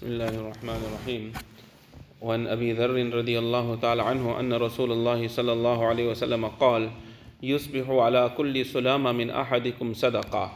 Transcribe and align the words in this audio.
بسم 0.00 0.16
الله 0.16 0.28
الرحمن 0.28 0.80
الرحيم 0.88 1.32
وعن 2.24 2.46
أبي 2.46 2.72
ذر 2.72 2.96
رضي 3.20 3.36
الله 3.38 3.74
تعالى 3.84 4.02
عنه 4.02 4.40
أن 4.40 4.52
رسول 4.52 4.92
الله 4.92 5.28
صلى 5.28 5.52
الله 5.52 5.86
عليه 5.86 6.06
وسلم 6.08 6.46
قال 6.56 6.90
يصبح 7.42 7.84
على 7.90 8.32
كل 8.36 8.64
سلامة 8.66 9.12
من 9.12 9.28
أحدكم 9.30 9.94
صدقة 9.94 10.52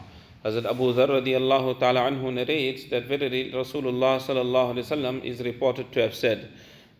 Hazrat 0.49 0.64
Abu 0.64 0.95
Dharr 0.96 1.21
radiallahu 1.21 1.77
ta'ala 1.79 2.09
anhu 2.09 2.32
narrates 2.32 2.89
that 2.89 3.04
verily 3.04 3.53
Rasulullah 3.53 4.17
sallallahu 4.17 4.80
alayhi 4.80 4.89
wasallam 4.89 5.22
is 5.22 5.45
reported 5.45 5.93
to 5.93 6.00
have 6.00 6.14
said 6.14 6.49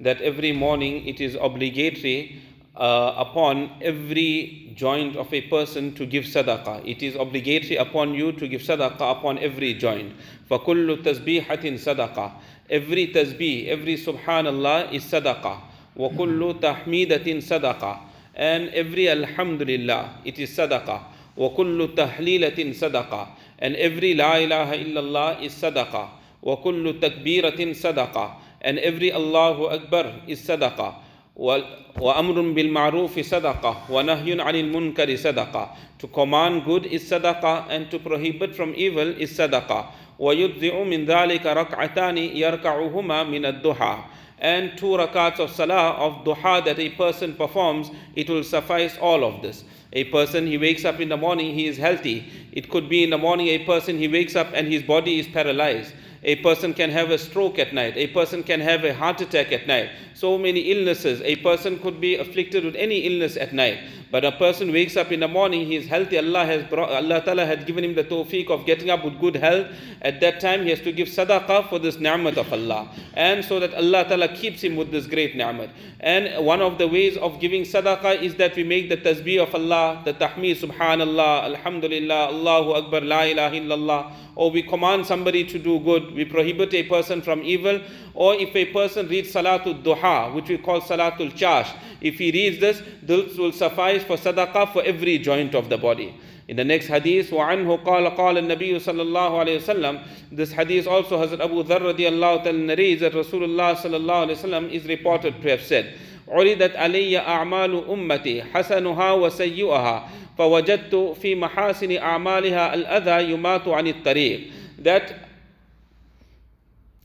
that 0.01 0.21
every 0.21 0.53
morning 0.53 1.09
it 1.09 1.23
is 1.25 1.39
obligatory 1.41 2.43
uh, 2.77 3.15
upon 3.17 3.71
every 3.81 4.64
joint 4.76 5.16
of 5.16 5.34
a 5.34 5.42
person 5.42 5.94
to 5.96 6.06
give 6.06 6.24
sadaqah. 6.24 6.86
It 6.88 7.04
is 7.04 7.16
obligatory 7.16 7.78
upon 7.78 8.14
you 8.14 8.32
to 8.34 8.48
give 8.48 8.62
sadaqah 8.62 9.20
upon 9.20 9.40
every 9.40 9.74
joint. 9.74 10.14
فَكُلُّ 10.50 11.04
تَسْبِيحَةٍ 11.04 11.66
sadaqah. 11.78 12.32
Every 12.70 13.08
tasbih, 13.08 13.68
every 13.68 13.98
subhanallah 13.98 14.94
is 14.94 15.04
sadaqah. 15.04 15.60
وَكُلُّ 15.98 16.62
تَحْمِيدَةٍ 16.62 17.28
sadaqah. 17.42 18.00
And 18.36 18.70
every 18.70 19.10
alhamdulillah, 19.10 20.22
it 20.24 20.40
is 20.40 20.52
sadaqah. 20.52 21.04
وَكُلُّ 21.38 21.96
تَحْلِيلَةٍ 21.96 22.60
صَدَقَةٍ 22.76 23.28
And 23.60 23.76
every 23.76 24.14
La 24.14 24.36
ilaha 24.36 24.76
illallah 24.76 25.42
is 25.42 25.54
sadaqah. 25.54 26.10
وَكُلُّ 26.44 27.00
تَكْبِيرَةٍ 27.00 27.60
صَدَقَةٍ 27.76 28.36
And 28.62 28.80
every 28.80 29.12
Allahu 29.12 29.68
Akbar 29.68 30.24
is 30.28 30.42
sadaqah. 30.46 31.03
وَأَمْرٌ 31.36 32.54
بِالْمَعْرُوفِ 32.54 33.20
صَدَقَةٍ 33.20 33.90
وَنَهْيٌ 33.90 34.42
عَنِ 34.42 34.56
الْمُنْكَرِ 34.56 35.16
صَدَقَةٍ 35.16 35.70
To 36.00 36.08
command 36.08 36.66
good 36.66 36.86
is 36.86 37.10
sadaqah 37.10 37.68
and 37.70 37.90
to 37.92 38.00
prohibit 38.00 38.56
from 38.56 38.74
evil 38.76 39.08
is 39.08 39.32
sadaqah. 39.38 39.88
وَيُجْزِعُ 40.20 40.74
مِنْ 40.84 41.06
ذَلِكَ 41.08 41.44
رَكْعَتَانِ 41.44 42.36
يَرْكَعُهُمَا 42.36 43.24
مِنَ 43.24 43.62
الدُّحَى 43.62 44.04
and 44.40 44.78
two 44.78 44.86
rakats 44.98 45.40
of 45.40 45.52
salah 45.52 45.92
of 45.92 46.24
duha 46.24 46.64
that 46.64 46.80
a 46.80 46.90
person 46.92 47.34
performs, 47.36 47.92
it 48.16 48.30
will 48.30 48.44
suffice 48.44 48.98
all 48.98 49.24
of 49.24 49.42
this. 49.42 49.64
A 49.94 50.06
person, 50.06 50.48
he 50.48 50.58
wakes 50.58 50.86
up 50.86 51.00
in 51.00 51.10
the 51.10 51.18
morning, 51.18 51.54
he 51.54 51.68
is 51.68 51.78
healthy. 51.78 52.26
It 52.52 52.70
could 52.70 52.88
be 52.88 53.04
in 53.04 53.10
the 53.10 53.18
morning, 53.18 53.48
a 53.48 53.66
person, 53.66 53.98
he 53.98 54.08
wakes 54.08 54.36
up 54.36 54.48
and 54.54 54.68
his 54.68 54.84
body 54.84 55.20
is 55.20 55.28
paralyzed. 55.28 55.94
a 56.27 56.37
person 56.37 56.73
can 56.73 56.91
have 56.91 57.11
a 57.11 57.19
stroke 57.19 57.59
at 57.59 57.75
night. 57.75 57.97
A 57.97 58.07
person 58.07 58.43
can 58.43 58.61
have 58.61 58.83
a 58.85 58.95
heart 58.95 59.21
attack 59.21 59.53
at 59.53 59.67
night. 59.67 59.91
So 60.15 60.39
many 60.39 60.61
illnesses. 60.73 61.21
A 61.23 61.37
person 61.37 61.79
could 61.79 62.01
be 62.01 62.17
afflicted 62.17 62.65
with 62.65 62.77
any 62.77 63.01
illness 63.01 63.37
at 63.37 63.53
night. 63.53 63.81
But 64.11 64.25
a 64.25 64.33
person 64.33 64.73
wakes 64.73 64.97
up 64.97 65.11
in 65.11 65.21
the 65.21 65.29
morning, 65.29 65.67
he 65.67 65.75
is 65.75 65.89
healthy. 65.89 66.17
Allah 66.17 66.47
has 66.47 66.63
brought, 66.63 66.89
Allah 66.91 67.21
Ta'ala 67.21 67.45
had 67.45 67.67
given 67.67 67.83
him 67.85 67.97
the 67.97 68.05
tawfiq 68.05 68.49
of 68.49 68.65
getting 68.65 68.89
up 68.89 69.05
with 69.05 69.19
good 69.21 69.35
health. 69.35 69.67
At 70.03 70.21
that 70.21 70.41
time, 70.41 70.63
he 70.63 70.71
has 70.71 70.81
to 70.83 70.93
give 70.93 71.09
sadaqah 71.09 71.69
for 71.69 71.81
this 71.81 71.99
ni'mat 71.99 72.39
of 72.39 72.53
Allah. 72.53 72.89
And 73.15 73.45
so 73.45 73.59
that 73.59 73.75
Allah 73.75 74.05
Ta'ala 74.05 74.29
keeps 74.29 74.63
him 74.63 74.77
with 74.77 74.93
this 74.93 75.07
great 75.07 75.35
ni'mat. 75.35 75.71
And 75.99 76.47
one 76.47 76.63
of 76.63 76.79
the 76.79 76.87
ways 76.87 77.17
of 77.17 77.41
giving 77.41 77.63
sadaqah 77.63 78.23
is 78.23 78.37
that 78.37 78.55
we 78.55 78.63
make 78.63 78.89
the 78.89 78.97
tasbih 78.97 79.43
of 79.43 79.53
Allah, 79.53 80.01
the 80.05 80.15
tahmid, 80.15 80.61
subhanallah, 80.61 81.45
alhamdulillah, 81.45 82.29
Allahu 82.29 82.73
Akbar, 82.75 83.01
la 83.01 83.23
ilaha 83.23 83.55
illallah. 83.57 84.13
Or 84.37 84.53
we 84.53 84.63
command 84.63 85.07
somebody 85.07 85.45
to 85.45 85.59
do 85.59 85.81
good, 85.81 86.14
we 86.15 86.25
prohibit 86.25 86.73
a 86.75 86.83
person 86.85 87.23
from 87.23 87.43
evil. 87.43 87.81
Or 88.15 88.35
if 88.35 88.55
a 88.55 88.67
person 88.67 89.09
reads 89.09 89.33
Salatul 89.33 89.83
Duha, 89.83 90.33
which 90.35 90.49
we 90.49 90.59
call 90.59 90.81
Salatul 90.81 91.33
Chasht, 91.33 91.75
if 92.01 92.17
he 92.17 92.31
reads 92.31 92.61
this, 92.61 92.83
this 93.03 93.37
will 93.37 93.53
suffice 93.53 94.03
for 94.05 94.17
sadaqah 94.17 94.73
for 94.73 94.83
every 94.83 95.19
joint 95.19 95.55
of 95.55 95.69
the 95.69 95.79
body. 95.79 96.15
In 96.47 96.57
the 96.57 96.65
next 96.65 96.89
hadith, 96.89 97.31
وعنه 97.31 97.85
قال 97.85 98.17
قال 98.17 98.39
النبي 98.39 98.79
صلى 98.79 99.03
الله 99.03 99.45
عليه 99.45 99.57
وسلم 99.63 100.01
This 100.31 100.53
hadith 100.53 100.87
also 100.87 101.19
has 101.19 101.33
Abu 101.33 101.65
Dharr 101.65 101.95
radiallahu 101.95 102.45
ta'ala 102.45 102.59
narrates 102.59 103.01
that 103.01 103.13
Rasulullah 103.13 103.75
صلى 103.75 103.97
الله 103.97 104.27
عليه 104.27 104.37
وسلم 104.37 104.71
is 104.71 104.85
reported 104.87 105.41
to 105.41 105.49
have 105.49 105.63
said 105.63 105.95
عرضت 106.29 106.77
علي 106.77 107.19
أعمال 107.19 107.85
أمتي 107.89 108.43
حسنها 108.43 109.13
وسيئها 109.13 110.09
فوجدت 110.39 111.17
في 111.23 111.35
محاسن 111.35 111.97
أعمالها 111.97 112.75
الأذى 112.75 113.33
يمات 113.33 113.69
عن 113.69 113.87
الطريق 113.87 114.41
That 114.79 115.24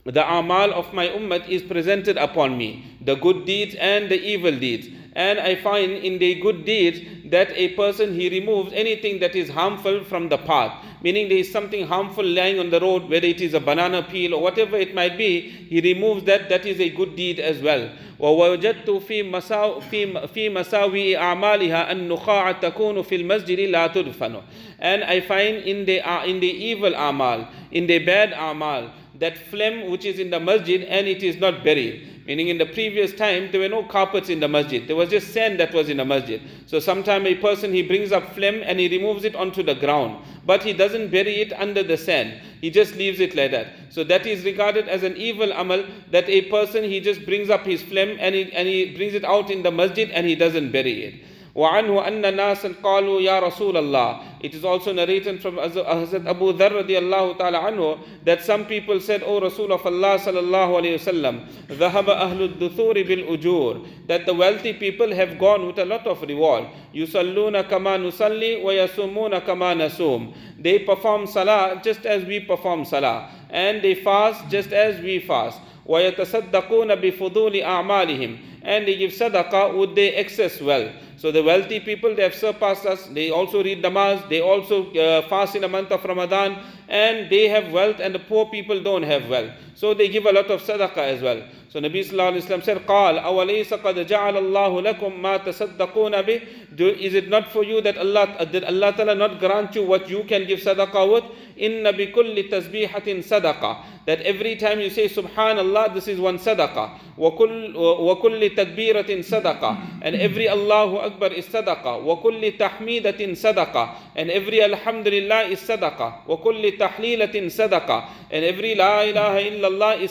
the 0.05 0.23
amal 0.23 0.71
of 0.71 0.93
my 0.93 1.07
ummah 1.07 1.47
is 1.49 1.63
presented 1.63 2.15
upon 2.17 2.57
me, 2.57 2.97
the 3.01 3.15
good 3.15 3.45
deeds 3.45 3.73
and 3.75 4.09
the 4.09 4.21
evil 4.21 4.55
deeds. 4.57 4.87
And 5.15 5.39
I 5.39 5.55
find 5.55 5.93
in 5.93 6.19
the 6.19 6.35
good 6.41 6.65
deeds 6.65 6.99
that 7.31 7.49
a 7.51 7.69
person 7.69 8.13
he 8.13 8.29
removes 8.29 8.73
anything 8.73 9.19
that 9.21 9.33
is 9.33 9.49
harmful 9.49 10.03
from 10.03 10.27
the 10.27 10.37
path. 10.37 10.85
Meaning 11.01 11.29
there 11.29 11.37
is 11.37 11.51
something 11.51 11.87
harmful 11.87 12.25
lying 12.25 12.59
on 12.59 12.69
the 12.69 12.81
road, 12.81 13.09
whether 13.09 13.25
it 13.25 13.39
is 13.39 13.53
a 13.53 13.59
banana 13.59 14.03
peel 14.03 14.35
or 14.35 14.41
whatever 14.41 14.75
it 14.75 14.93
might 14.93 15.17
be, 15.17 15.39
he 15.39 15.79
removes 15.79 16.25
that, 16.25 16.49
that 16.49 16.65
is 16.65 16.79
a 16.79 16.89
good 16.89 17.15
deed 17.15 17.39
as 17.39 17.61
well. 17.61 17.89
ووجدت 18.19 18.89
في 18.89 19.23
مساو 19.23 19.79
في 19.79 20.27
في 20.33 20.49
مساوي 20.49 21.17
أعمالها 21.17 21.91
النخاع 21.91 22.51
تكون 22.51 23.01
في 23.01 23.15
المسجد 23.15 23.59
لا 23.59 23.87
تدفن. 23.87 24.41
And 24.79 25.03
I 25.03 25.21
find 25.21 25.57
in 25.57 25.85
the 25.85 26.01
uh, 26.01 26.25
in 26.25 26.39
the 26.39 26.47
evil 26.47 26.93
amal, 26.93 27.47
in 27.71 27.87
the 27.87 27.99
bad 27.99 28.33
amal, 28.33 28.91
that 29.20 29.38
phlegm 29.38 29.90
which 29.90 30.04
is 30.04 30.18
in 30.18 30.30
the 30.30 30.40
masjid 30.40 30.82
and 30.84 31.06
it 31.06 31.22
is 31.22 31.36
not 31.36 31.62
buried. 31.62 32.24
Meaning 32.26 32.48
in 32.48 32.58
the 32.58 32.66
previous 32.66 33.12
time 33.12 33.50
there 33.50 33.60
were 33.60 33.68
no 33.68 33.82
carpets 33.82 34.28
in 34.28 34.40
the 34.40 34.48
masjid. 34.48 34.86
There 34.86 34.96
was 34.96 35.10
just 35.10 35.32
sand 35.32 35.60
that 35.60 35.74
was 35.74 35.88
in 35.88 35.98
the 35.98 36.04
masjid. 36.04 36.40
So 36.66 36.80
sometime 36.80 37.26
a 37.26 37.34
person 37.34 37.72
he 37.72 37.82
brings 37.82 38.12
up 38.12 38.34
phlegm 38.34 38.62
and 38.64 38.80
he 38.80 38.88
removes 38.88 39.24
it 39.24 39.36
onto 39.36 39.62
the 39.62 39.74
ground. 39.74 40.24
But 40.46 40.62
he 40.62 40.72
doesn't 40.72 41.08
bury 41.10 41.40
it 41.40 41.52
under 41.52 41.82
the 41.82 41.96
sand. 41.96 42.40
He 42.60 42.70
just 42.70 42.94
leaves 42.96 43.20
it 43.20 43.34
like 43.34 43.50
that. 43.50 43.68
So 43.90 44.04
that 44.04 44.26
is 44.26 44.44
regarded 44.44 44.88
as 44.88 45.02
an 45.02 45.16
evil 45.16 45.52
amal 45.52 45.84
that 46.10 46.28
a 46.28 46.42
person 46.42 46.84
he 46.84 47.00
just 47.00 47.24
brings 47.26 47.50
up 47.50 47.66
his 47.66 47.82
phlegm 47.82 48.16
and 48.18 48.34
he, 48.34 48.52
and 48.52 48.66
he 48.66 48.94
brings 48.96 49.14
it 49.14 49.24
out 49.24 49.50
in 49.50 49.62
the 49.62 49.70
masjid 49.70 50.10
and 50.10 50.26
he 50.26 50.34
doesn't 50.34 50.72
bury 50.72 51.04
it. 51.04 51.14
وعنه 51.55 52.07
أن 52.07 52.35
ناسا 52.35 52.73
قالوا 52.83 53.21
يا 53.21 53.39
رسول 53.39 53.77
الله 53.77 54.19
It 54.41 54.53
is 54.53 54.65
also 54.65 54.91
narrated 54.91 55.41
from 55.41 55.55
Hazrat 55.55 56.27
Abu 56.27 56.53
Dharr 56.53 56.83
radiallahu 56.83 57.37
ta'ala 57.37 57.61
anhu 57.71 57.97
that 58.25 58.43
some 58.43 58.65
people 58.65 58.99
said, 58.99 59.23
O 59.23 59.39
Rasul 59.39 59.71
of 59.71 59.83
Allah 59.85 60.19
sallallahu 60.19 60.81
alayhi 60.81 60.99
wasallam, 60.99 61.47
ذهب 61.69 62.09
أهل 62.09 62.41
الدثور 62.59 63.03
بالأجور 63.07 63.85
That 64.07 64.25
the 64.25 64.33
wealthy 64.33 64.73
people 64.73 65.11
have 65.15 65.39
gone 65.39 65.65
with 65.65 65.79
a 65.79 65.85
lot 65.85 66.05
of 66.05 66.21
reward. 66.23 66.65
يصلون 66.93 67.61
كما 67.61 67.97
نصلي 67.97 68.61
ويصومون 68.63 69.39
كما 69.39 69.73
نصوم 69.73 70.33
They 70.59 70.79
perform 70.79 71.25
salah 71.25 71.79
just 71.81 72.05
as 72.05 72.25
we 72.25 72.41
perform 72.41 72.83
salah. 72.83 73.31
And 73.49 73.81
they 73.81 73.95
fast 73.95 74.49
just 74.49 74.73
as 74.73 75.01
we 75.01 75.19
fast. 75.19 75.61
ويتصدقون 75.87 76.95
بفضول 76.95 77.61
أعمالهم 77.63 78.37
And 78.63 78.87
they 78.87 78.97
give 78.97 79.11
sadaqah 79.11 79.77
with 79.77 79.95
their 79.95 80.11
excess 80.15 80.59
wealth. 80.59 80.91
So 81.20 81.30
the 81.30 81.42
wealthy 81.42 81.80
people, 81.80 82.14
they 82.14 82.22
have 82.22 82.34
surpassed 82.34 82.86
us. 82.86 83.06
They 83.08 83.28
also 83.30 83.62
read 83.62 83.84
namaz. 83.84 84.26
They 84.30 84.40
also 84.40 84.90
uh, 84.94 85.20
fast 85.28 85.54
in 85.54 85.60
the 85.60 85.68
month 85.68 85.92
of 85.92 86.02
Ramadan. 86.02 86.58
And 86.88 87.28
they 87.28 87.46
have 87.48 87.70
wealth 87.70 88.00
and 88.00 88.14
the 88.14 88.20
poor 88.20 88.46
people 88.46 88.82
don't 88.82 89.02
have 89.02 89.28
wealth. 89.28 89.52
So 89.79 89.93
they 89.93 90.09
give 90.09 90.25
a 90.25 90.31
lot 90.31 90.49
of 90.51 90.61
sadaqah 90.61 90.97
as 90.97 91.21
well. 91.21 91.41
So 91.69 91.81
Nabi 91.81 92.05
Sallallahu 92.05 92.39
Alaihi 92.39 92.43
Wasallam 92.47 92.63
said, 92.63 92.77
قال 92.87 93.19
أوليس 93.19 93.73
قد 93.73 94.07
جعل 94.07 94.37
الله 94.37 94.81
لكم 94.81 95.21
ما 95.21 95.37
تصدقون 95.37 96.21
به 96.21 96.41
Is 96.77 97.13
it 97.13 97.29
not 97.29 97.51
for 97.51 97.63
you 97.63 97.81
that 97.81 97.97
Allah, 97.97 98.47
did 98.51 98.63
Allah 98.63 98.93
Ta'ala 98.95 99.15
not 99.15 99.39
grant 99.39 99.75
you 99.75 99.83
what 99.83 100.09
you 100.09 100.23
can 100.23 100.45
give 100.45 100.59
sadaqah 100.59 101.11
with? 101.11 101.23
إن 101.61 101.91
بكل 101.91 102.49
تسبيحة 102.49 103.21
صدقة 103.21 103.77
That 104.05 104.21
every 104.21 104.55
time 104.55 104.79
you 104.81 104.89
say 104.89 105.09
Subhanallah, 105.09 105.93
this 105.95 106.07
is 106.07 106.19
one 106.19 106.37
sadaqah. 106.37 106.99
وكل, 107.17 107.75
وكل 107.75 108.49
تكبيرة 108.55 109.21
صدقة 109.21 109.77
And 110.03 110.15
every 110.15 110.47
Allahu 110.47 110.97
Akbar 110.97 111.31
is 111.33 111.45
sadaqah. 111.47 112.03
وكل 112.03 112.51
تحميدة 112.59 113.33
صدقة 113.33 113.89
And 114.15 114.29
every 114.29 114.61
Alhamdulillah 114.61 115.43
is 115.49 115.59
sadaqah. 115.61 116.27
وكل 116.27 116.77
تحليلة 116.77 117.47
صدقة 117.49 118.03
And 118.31 118.43
every 118.45 118.75
La 118.75 119.01
ilaha 119.01 119.39
illallah 119.70 120.00
is. 120.02 120.10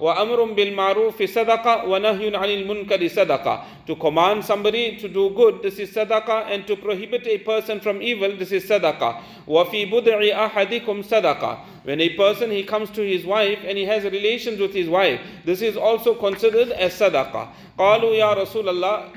وأمر 0.00 0.44
بالمعروف 0.56 1.22
صدقة 1.22 1.84
ونهي 1.84 2.36
عن 2.36 2.48
المنكر 2.48 3.08
صدقة 3.08 3.64
To 3.86 3.96
command 3.96 4.44
somebody 4.44 4.96
to 4.96 5.08
do 5.08 5.30
good, 5.30 5.62
this 5.62 5.78
is 5.78 5.90
sadaqah. 5.94 6.46
And 6.50 6.66
to 6.66 6.76
prohibit 6.76 7.26
a 7.26 7.38
person 7.38 7.80
from 7.80 8.00
evil, 8.00 8.34
this 8.36 8.52
is 8.52 8.64
sadaqah. 8.64 9.20
وفي 9.46 9.90
بدع 9.90 10.46
أحدكم 10.46 11.02
صدقة 11.02 11.58
When 11.84 12.00
a 12.00 12.08
person 12.16 12.50
he 12.50 12.64
comes 12.64 12.90
to 12.90 13.02
his 13.02 13.26
wife 13.26 13.58
and 13.66 13.76
he 13.76 13.84
has 13.84 14.04
relations 14.04 14.58
with 14.58 14.72
his 14.72 14.88
wife, 14.88 15.20
this 15.44 15.60
is 15.60 15.76
also 15.76 16.14
considered 16.14 16.70
as 16.70 16.94
sadaqah. 16.94 17.48
قالوا 17.78 18.14
يا 18.14 18.34
رسول 18.34 18.68
الله 18.68 19.12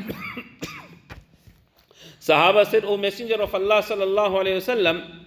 Sahaba 2.19 2.66
said, 2.66 2.86
O 2.86 2.95
Messenger 2.95 3.42
of 3.42 3.54
Allah 3.54 3.83
sallallahu 3.83 4.44
alayhi 4.45 5.23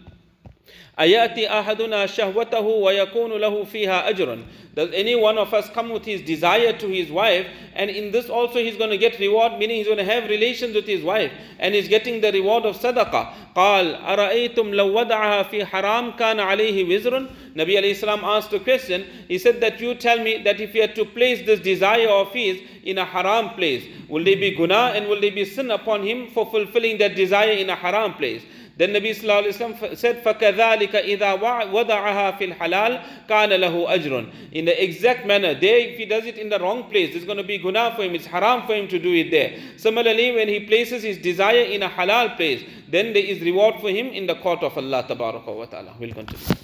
wasallam, 0.95 1.01
أيأتي 1.01 1.49
أحدنا 1.49 2.05
شهوته 2.05 2.59
ويكون 2.59 3.31
له 3.31 3.63
فيها 3.63 4.09
أجر 4.09 4.38
Does 4.73 4.89
any 4.93 5.15
one 5.15 5.38
of 5.38 5.53
us 5.53 5.69
come 5.69 5.89
with 5.89 6.05
his 6.05 6.21
desire 6.21 6.71
to 6.71 6.88
his 6.88 7.11
wife 7.11 7.45
and 7.75 7.89
in 7.89 8.11
this 8.11 8.29
also 8.29 8.59
he's 8.59 8.77
going 8.77 8.89
to 8.89 8.97
get 8.97 9.19
reward 9.19 9.59
meaning 9.59 9.77
he's 9.77 9.88
going 9.88 9.97
to 9.97 10.05
have 10.05 10.29
relations 10.29 10.73
with 10.75 10.85
his 10.85 11.03
wife 11.03 11.29
and 11.59 11.75
he's 11.75 11.89
getting 11.89 12.21
the 12.21 12.31
reward 12.31 12.65
of 12.65 12.77
sadaqah 12.77 13.33
قال 13.55 13.95
أرأيتم 13.95 14.73
لو 14.73 14.93
وضعها 14.93 15.43
في 15.43 15.65
حرام 15.65 16.11
كان 16.11 16.39
عليه 16.39 16.85
وزر 16.85 17.27
Nabi 17.53 17.75
alayhi 17.75 17.95
salam 17.97 18.23
asked 18.23 18.53
a 18.53 18.59
question. 18.61 19.05
He 19.27 19.38
said 19.38 19.59
that 19.59 19.81
you 19.81 19.93
tell 19.93 20.17
me 20.23 20.41
that 20.43 20.61
if 20.61 20.73
you 20.73 20.79
had 20.79 20.95
to 20.95 21.03
place 21.03 21.45
this 21.45 21.59
desire 21.59 22.07
of 22.07 22.31
his 22.31 22.61
in 22.83 22.97
a 22.97 23.03
haram 23.03 23.49
place, 23.55 23.83
will 24.07 24.23
there 24.23 24.38
be 24.38 24.51
guna 24.55 24.93
and 24.95 25.09
will 25.09 25.19
there 25.19 25.33
be 25.33 25.43
sin 25.43 25.69
upon 25.69 26.01
him 26.01 26.27
for 26.27 26.49
fulfilling 26.49 26.97
that 26.99 27.13
desire 27.15 27.51
in 27.51 27.69
a 27.69 27.75
haram 27.75 28.13
place? 28.13 28.41
Then 28.77 28.91
Nabi 28.93 29.11
Sallallahu 29.11 29.51
Alaihi 29.51 29.75
Wasallam 29.77 29.97
said, 29.97 30.23
فَكَذَلِكَ 30.23 30.91
إِذَا 30.91 31.39
وَضَعَهَا 31.39 32.38
فِي 32.38 32.55
الْحَلَالِ 32.55 33.01
كَانَ 33.27 33.49
لَهُ 33.49 33.88
أَجْرٌ 33.89 34.31
In 34.53 34.65
the 34.65 34.83
exact 34.83 35.25
manner, 35.25 35.53
there 35.53 35.77
if 35.77 35.97
he 35.97 36.05
does 36.05 36.25
it 36.25 36.38
in 36.38 36.49
the 36.49 36.59
wrong 36.59 36.89
place, 36.89 37.11
there's 37.13 37.25
going 37.25 37.38
to 37.38 37.43
be 37.43 37.57
guna 37.57 37.93
for 37.95 38.03
him, 38.03 38.15
it's 38.15 38.25
haram 38.25 38.65
for 38.65 38.73
him 38.73 38.88
to 38.88 38.97
do 38.97 39.13
it 39.13 39.29
there. 39.29 39.57
Similarly, 39.77 40.31
when 40.31 40.47
he 40.47 40.61
places 40.61 41.03
his 41.03 41.17
desire 41.17 41.61
in 41.63 41.83
a 41.83 41.89
halal 41.89 42.35
place, 42.38 42.63
then 42.89 43.13
there 43.13 43.23
is 43.23 43.41
reward 43.41 43.75
for 43.81 43.89
him 43.89 44.07
in 44.07 44.27
the 44.27 44.35
court 44.35 44.63
of 44.63 44.77
Allah 44.77 45.05
Ta'ala. 45.07 45.95
We'll 45.99 46.13
continue. 46.13 46.55